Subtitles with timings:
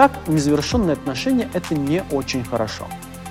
[0.00, 2.86] так, незавершенные отношения– это не очень хорошо.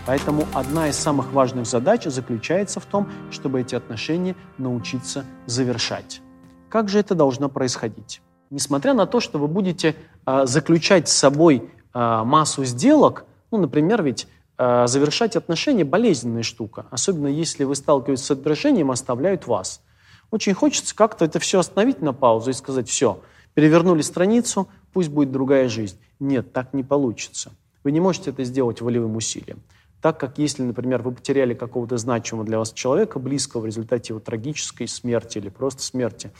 [0.05, 6.21] Поэтому одна из самых важных задач заключается в том, чтобы эти отношения научиться завершать.
[6.69, 8.21] Как же это должно происходить?
[8.51, 9.95] Несмотря на то, что вы будете
[10.27, 14.27] э, заключать с собой э, массу сделок, ну, например, ведь
[14.59, 19.81] э, завершать отношения– болезненная штука, особенно если вы сталкиваетесь с отражением, оставляют вас.
[20.29, 23.21] Очень хочется как-то это все остановить на паузу и сказать «все,
[23.55, 25.97] перевернули страницу, пусть будет другая жизнь».
[26.19, 27.51] Нет, так не получится.
[27.83, 29.61] Вы не можете это сделать волевым усилием.
[30.01, 34.19] Так как если, например, вы потеряли какого-то значимого для вас человека, близкого в результате его
[34.19, 36.31] трагической смерти или просто смерти,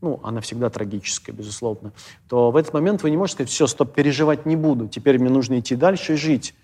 [0.00, 1.92] ну, она всегда трагическая, безусловно,
[2.28, 5.30] то в этот момент вы не можете сказать, все, стоп, переживать не буду, теперь мне
[5.30, 6.54] нужно идти дальше и жить.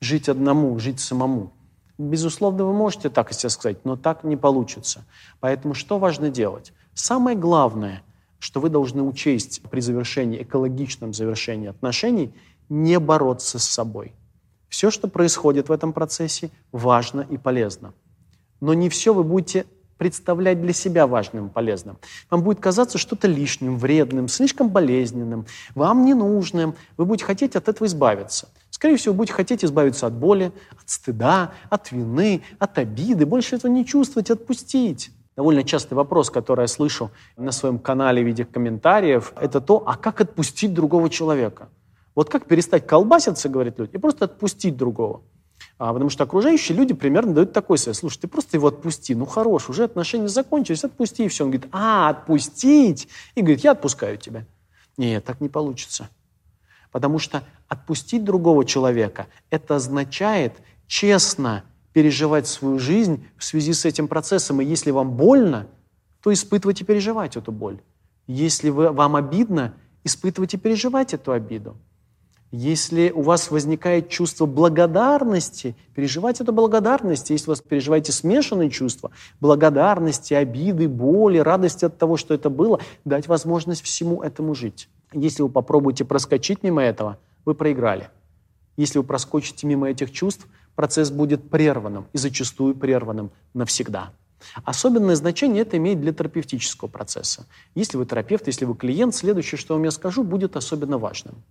[0.00, 1.52] Жить одному, жить самому.
[1.98, 5.04] Безусловно, вы можете так себе сказать, но так не получится.
[5.40, 6.72] Поэтому что важно делать?
[6.94, 8.02] Самое главное,
[8.38, 12.34] что вы должны учесть при завершении, экологичном завершении отношений,
[12.68, 14.14] не бороться с собой.
[14.68, 17.94] Все, что происходит в этом процессе, важно и полезно.
[18.60, 21.98] Но не все вы будете представлять для себя важным и полезным.
[22.30, 26.76] Вам будет казаться что-то лишним, вредным, слишком болезненным, вам ненужным.
[26.96, 28.48] Вы будете хотеть от этого избавиться.
[28.70, 33.70] Скорее всего, будете хотеть избавиться от боли, от стыда, от вины, от обиды, больше этого
[33.70, 35.10] не чувствовать, отпустить.
[35.38, 39.96] Довольно частый вопрос, который я слышу на своем канале в виде комментариев, это то, а
[39.96, 41.68] как отпустить другого человека?
[42.16, 45.22] Вот как перестать колбаситься, говорят люди, и просто отпустить другого.
[45.78, 47.96] А, потому что окружающие люди примерно дают такой совет.
[47.96, 49.14] Слушай, ты просто его отпусти.
[49.14, 51.26] Ну, хорош, уже отношения закончились, отпусти.
[51.26, 51.44] И все.
[51.44, 53.06] Он говорит, а, отпустить?
[53.36, 54.44] И говорит, я отпускаю тебя.
[54.96, 56.08] Нет, так не получится.
[56.90, 60.54] Потому что отпустить другого человека, это означает
[60.88, 64.60] честно переживать свою жизнь в связи с этим процессом.
[64.60, 65.66] И если вам больно,
[66.22, 67.80] то испытывать и переживать эту боль.
[68.26, 71.76] Если вы, вам обидно, испытывать и переживать эту обиду.
[72.50, 77.28] Если у вас возникает чувство благодарности, переживать эту благодарность.
[77.28, 82.80] Если у вас переживаете смешанные чувства, благодарности, обиды, боли, радости от того, что это было,
[83.04, 84.88] дать возможность всему этому жить.
[85.12, 88.08] Если вы попробуете проскочить мимо этого, вы проиграли.
[88.78, 90.46] Если вы проскочите мимо этих чувств,
[90.78, 94.12] процесс будет прерванным и зачастую прерванным навсегда.
[94.62, 97.46] Особенное значение это имеет для терапевтического процесса.
[97.74, 101.42] Если вы терапевт, если вы клиент, следующее, что я вам скажу, будет особенно важным.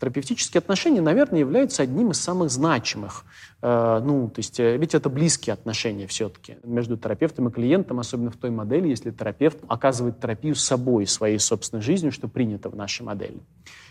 [0.00, 3.26] Терапевтические отношения, наверное, являются одним из самых значимых.
[3.60, 8.30] Э, ну, то есть, э, ведь это близкие отношения все-таки между терапевтом и клиентом, особенно
[8.30, 13.02] в той модели, если терапевт оказывает терапию собой, своей собственной жизнью, что принято в нашей
[13.02, 13.42] модели.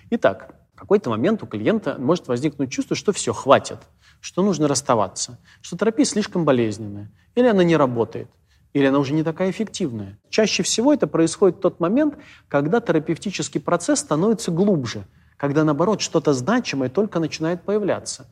[0.09, 3.79] Итак, какой-то момент у клиента может возникнуть чувство, что все, хватит–
[4.21, 8.29] что нужно расставаться, что терапия слишком болезненная, или она не работает,
[8.71, 10.19] или она уже не такая эффективная.
[10.29, 12.15] Чаще всего это происходит в тот момент,
[12.47, 15.05] когда терапевтический процесс становится глубже,
[15.35, 18.27] когда, наоборот, что-то значимое только начинает появляться.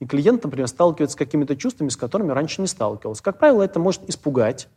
[0.00, 3.22] И клиент, например, сталкивается с какими-то чувствами, с которыми раньше не сталкивался.
[3.22, 4.68] Как правило, это может испугать,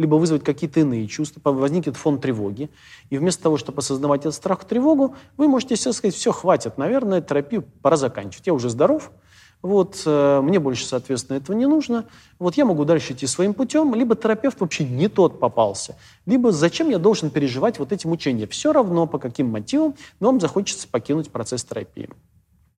[0.00, 2.70] либо вызвать какие-то иные чувства, возникнет фон тревоги.
[3.10, 7.20] И вместо того, чтобы осознавать этот страх, тревогу, вы можете себе сказать, все, хватит, наверное,
[7.20, 8.46] терапию пора заканчивать.
[8.46, 9.12] Я уже здоров,
[9.60, 12.06] вот, э, мне больше, соответственно, этого не нужно.
[12.38, 16.88] Вот я могу дальше идти своим путем, либо терапевт вообще не тот попался, либо зачем
[16.88, 18.46] я должен переживать вот эти мучения.
[18.46, 22.08] Все равно, по каким мотивам, но вам захочется покинуть процесс терапии.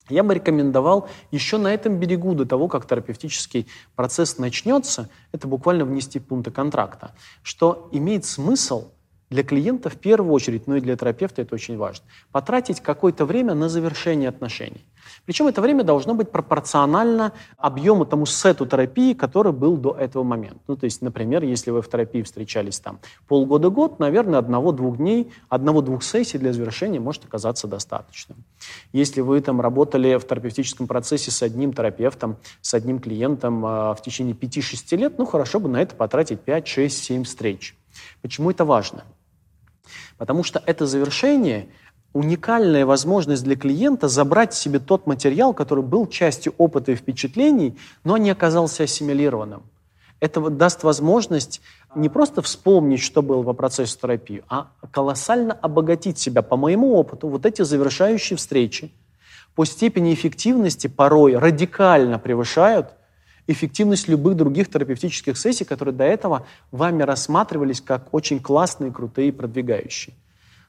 [0.09, 5.85] Я бы рекомендовал еще на этом берегу, до того, как терапевтический процесс начнется, это буквально
[5.85, 8.91] внести пункты контракта, что имеет смысл
[9.33, 13.53] для клиента в первую очередь, но и для терапевта это очень важно, потратить какое-то время
[13.55, 14.85] на завершение отношений.
[15.25, 20.59] Причем это время должно быть пропорционально объему тому сету терапии, который был до этого момента.
[20.67, 26.03] Ну, то есть, например, если вы в терапии встречались там полгода-год, наверное, одного-двух дней, одного-двух
[26.03, 28.37] сессий для завершения может оказаться достаточным.
[28.91, 34.01] Если вы там работали в терапевтическом процессе с одним терапевтом, с одним клиентом э, в
[34.03, 37.75] течение 5-6 лет, ну, хорошо бы на это потратить 5, 6, 7 встреч.
[38.21, 39.03] Почему это важно?
[40.17, 41.67] Потому что это завершение
[42.13, 48.17] уникальная возможность для клиента забрать себе тот материал, который был частью опыта и впечатлений, но
[48.17, 49.63] не оказался ассимилированным.
[50.19, 51.59] Это даст возможность
[51.95, 56.41] не просто вспомнить, что было во процессе терапии, а колоссально обогатить себя.
[56.41, 58.91] По моему опыту, вот эти завершающие встречи
[59.55, 62.93] по степени эффективности порой радикально превышают
[63.47, 69.31] эффективность любых других терапевтических сессий, которые до этого вами рассматривались как очень классные, крутые и
[69.31, 70.15] продвигающие.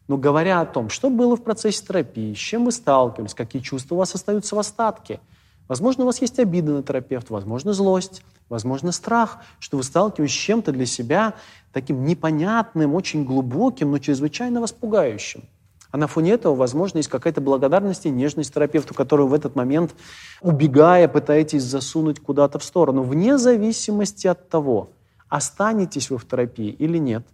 [0.08, 3.94] Но говоря о том, что было в процессе терапии, с чем вы сталкивались, какие чувства
[3.94, 5.20] у вас остаются в остатке,
[5.66, 10.38] возможно, у вас есть обида на терапевта, возможно, злость, возможно, страх, что вы сталкиваетесь с
[10.38, 11.34] чем-то для себя
[11.72, 15.44] таким непонятным, очень глубоким, но чрезвычайно вас пугающим.
[15.94, 19.94] А на фоне этого, возможно, есть какая-то благодарность и нежность терапевту, которую в этот момент,
[20.40, 24.90] убегая, пытаетесь засунуть куда-то в сторону, вне зависимости от того,
[25.28, 27.24] останетесь вы в терапии или нет.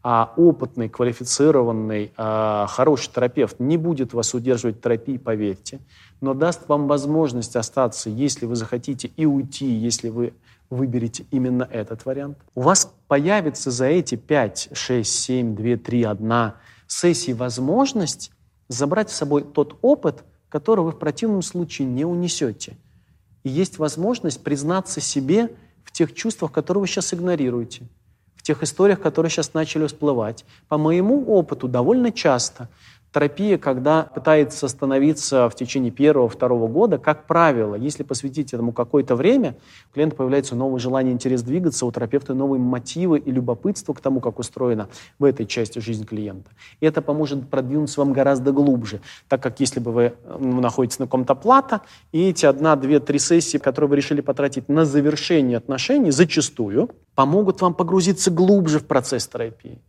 [0.00, 5.80] А опытный, квалифицированный, а, хороший терапевт не будет вас удерживать в терапии, поверьте,
[6.20, 10.34] но даст вам возможность остаться, если вы захотите, и уйти, если вы
[10.70, 12.38] выберете именно этот вариант.
[12.54, 16.52] У вас появится за эти 5, 6, 7, 2, 3, 1
[16.88, 18.32] сессии возможность
[18.68, 22.76] забрать с собой тот опыт, который вы в противном случае не унесете.
[23.44, 25.50] И есть возможность признаться себе
[25.84, 27.82] в тех чувствах, которые вы сейчас игнорируете,
[28.34, 30.44] в тех историях, которые сейчас начали всплывать.
[30.68, 32.68] По моему опыту довольно часто
[33.12, 39.56] Терапия, когда пытается остановиться в течение первого-второго года, как правило, если посвятить этому какое-то время,
[39.90, 44.20] у клиента появляется новое желание, интерес двигаться, у терапевта новые мотивы и любопытство к тому,
[44.20, 44.88] как устроена
[45.18, 46.50] в этой части жизнь клиента.
[46.80, 51.06] И это поможет продвинуться вам гораздо глубже, так как если бы вы ну, находитесь на
[51.06, 51.80] каком-то плата,
[52.12, 57.62] и эти одна, две, три сессии, которые вы решили потратить на завершение отношений, зачастую помогут
[57.62, 59.80] вам погрузиться глубже в процесс терапии.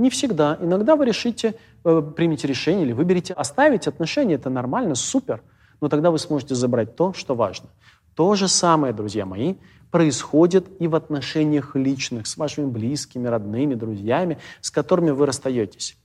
[0.00, 0.56] Не всегда.
[0.62, 4.36] Иногда вы решите, э, примите решение или выберете оставить отношения.
[4.36, 5.42] Это нормально, супер.
[5.82, 7.68] Но тогда вы сможете забрать то, что важно.
[8.14, 9.56] То же самое, друзья мои,
[9.90, 15.98] происходит и в отношениях личных с вашими близкими, родными, друзьями, с которыми вы расстаетесь.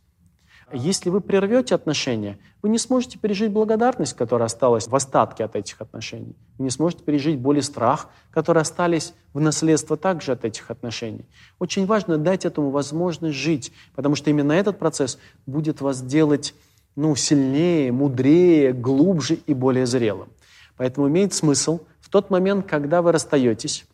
[0.73, 5.79] Если вы прервете отношения, вы не сможете пережить благодарность, которая осталась в остатке от этих
[5.79, 6.35] отношений.
[6.57, 11.25] Вы не сможете пережить боль и страх, которые остались в наследство также от этих отношений.
[11.59, 16.55] Очень важно дать этому возможность жить, потому что именно этот процесс будет вас делать
[16.95, 20.29] ну, сильнее, мудрее, глубже и более зрелым.
[20.77, 23.85] Поэтому имеет смысл в тот момент, когда вы расстаетесь,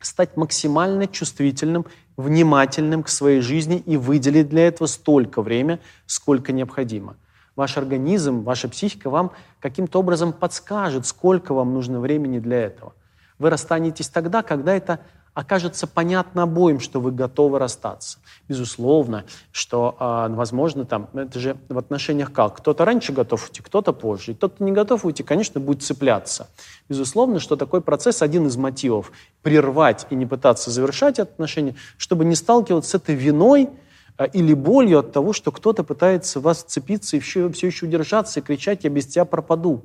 [0.00, 1.86] стать максимально чувствительным,
[2.16, 7.16] внимательным к своей жизни и выделить для этого столько времени, сколько необходимо.
[7.56, 12.92] Ваш организм, ваша психика вам каким-то образом подскажет, сколько вам нужно времени для этого.
[13.38, 15.00] Вы расстанетесь тогда, когда это
[15.38, 18.18] окажется понятно обоим, что вы готовы расстаться.
[18.48, 22.56] Безусловно, что, э, возможно, там, это же в отношениях как?
[22.56, 24.32] Кто-то раньше готов уйти, кто-то позже.
[24.32, 26.48] И тот, кто не готов уйти, конечно, будет цепляться.
[26.88, 29.12] Безусловно, что такой процесс один из мотивов–
[29.42, 33.68] прервать и не пытаться завершать отношения, чтобы не сталкиваться с этой виной,
[34.16, 38.40] э, или болью от того, что кто-то пытается вас вцепиться и все, все еще удержаться
[38.40, 39.84] и кричать «я без тебя пропаду».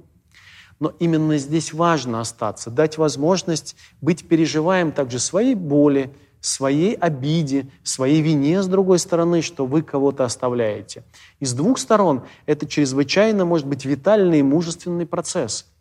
[0.80, 8.22] Но именно здесь важно остаться, дать возможность быть переживаем также своей боли, своей обиде, своей
[8.22, 11.04] вине, с другой стороны, что вы кого-то оставляете.
[11.40, 15.73] И с двух сторон это чрезвычайно может быть витальный и мужественный процесс.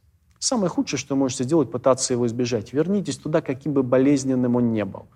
[0.43, 2.73] Самое худшее, что можете сделать, пытаться его избежать.
[2.73, 5.07] Вернитесь туда, каким бы болезненным он ни был.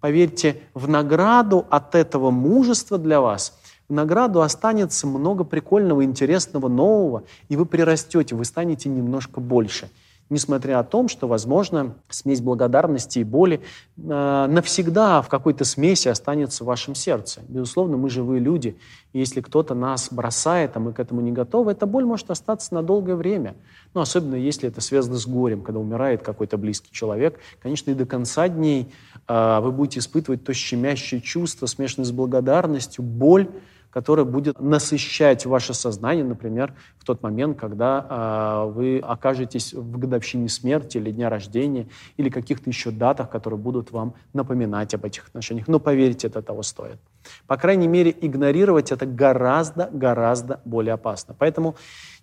[0.00, 3.56] Поверьте, в награду от этого мужества для вас–
[3.88, 9.88] в награду останется много прикольного, интересного, нового, и вы прирастете, вы станете немножко больше.
[10.28, 13.60] Несмотря о том, что, возможно, смесь благодарности и боли
[13.96, 17.42] э, навсегда в какой-то смеси останется в вашем сердце.
[17.48, 18.76] Безусловно, мы живые люди,
[19.12, 22.74] и если кто-то нас бросает, а мы к этому не готовы, эта боль может остаться
[22.74, 23.54] на долгое время.
[23.94, 27.38] Ну, особенно если это связано с горем, когда умирает какой-то близкий человек.
[27.62, 28.92] Конечно, и до конца дней
[29.28, 33.48] э, вы будете испытывать то щемящее чувство, смешанное с благодарностью, боль,
[33.90, 40.48] которая будет насыщать ваше сознание, например, в тот момент, когда э, вы окажетесь в годовщине
[40.48, 45.68] смерти или дня рождения, или каких-то еще датах, которые будут вам напоминать об этих отношениях.
[45.68, 46.98] Но поверьте, это того стоит.
[47.46, 51.34] По крайней мере, игнорировать это гораздо-гораздо более опасно.
[51.38, 51.76] Поэтому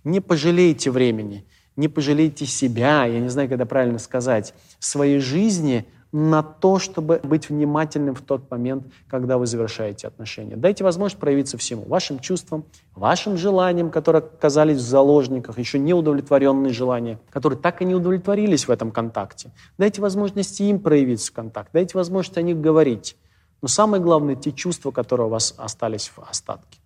[0.03, 6.43] не пожалейте времени, не пожалейте себя, я не знаю, это правильно сказать, своей жизни на
[6.43, 10.55] то, чтобы быть внимательным в тот момент, когда вы завершаете отношения.
[10.55, 11.85] Дайте возможность проявиться всему.
[11.85, 17.85] Вашим чувствам, вашим желаниям, которые оказались в заложниках, еще не удовлетворенные желания, которые так и
[17.85, 19.51] не удовлетворились в этом контакте.
[19.79, 21.71] Дайте возможность им проявиться в контакт.
[21.73, 23.17] Дайте возможность о них говорить.
[23.63, 26.82] Но самое главное, те чувства, которые у вас остались в остатке.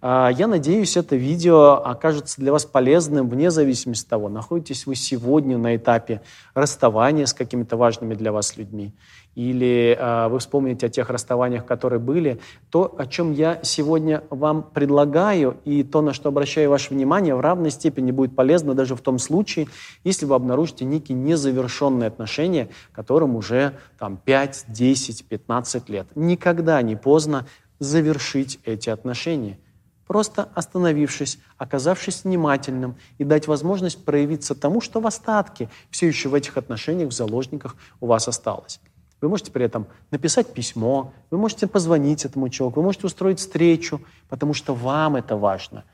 [0.00, 4.94] А, я надеюсь, это видео окажется для вас полезным вне зависимости от того, находитесь вы
[4.94, 6.22] сегодня на этапе
[6.54, 8.94] расставания с какими-то важными для вас людьми,
[9.34, 14.62] или э, вы вспомните о тех расставаниях, которые были, то, о чем я сегодня вам
[14.62, 19.00] предлагаю, и то, на что обращаю ваше внимание, в равной степени будет полезно даже в
[19.00, 19.68] том случае,
[20.04, 26.06] если вы обнаружите некие незавершенные отношения, которым уже там, 5, 10, 15 лет.
[26.14, 27.46] Никогда не поздно
[27.78, 29.58] завершить эти отношения–
[30.10, 36.34] просто остановившись, оказавшись внимательным и дать возможность проявиться тому, что в остатке все еще в
[36.34, 38.80] этих отношениях, в заложниках у вас осталось.
[39.20, 44.00] Вы можете при этом написать письмо, вы можете позвонить этому человеку, вы можете устроить встречу,
[44.28, 45.84] потому что вам это важно.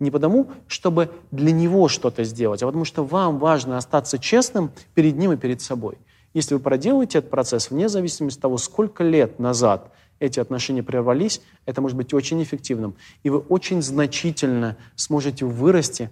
[0.00, 5.16] Не потому, чтобы для него что-то сделать, а потому что вам важно остаться честным перед
[5.16, 5.96] ним и перед собой.
[6.34, 11.42] Если вы проделаете этот процесс, вне зависимости от того, сколько лет назад эти отношения прервались,
[11.66, 12.94] это может быть очень эффективным.
[13.24, 16.10] И вы очень значительно сможете вырасти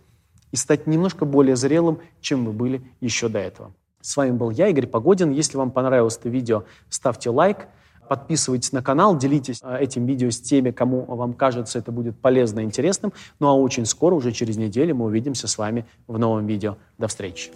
[0.51, 3.73] и стать немножко более зрелым, чем вы были еще до этого.
[4.01, 5.31] С вами был я, Игорь Погодин.
[5.31, 7.69] Если вам понравилось это видео, ставьте лайк,
[8.09, 12.61] подписывайтесь на канал, делитесь э, этим видео с теми, кому вам кажется это будет полезно
[12.61, 13.13] и интересным.
[13.39, 16.77] Ну а очень скоро, уже через неделю, мы увидимся с вами в новом видео.
[16.99, 17.53] До встречи!